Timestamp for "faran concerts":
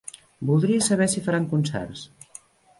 1.29-2.05